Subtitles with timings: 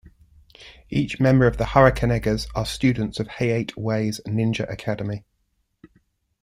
[0.89, 5.25] Each member of the Hurricanegers are students of Hayate Way's Ninja Academy.